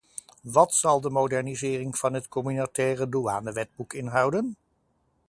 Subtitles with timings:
[0.43, 4.57] Wat zal de modernisering van de het communautaire douanewetboek inhouden?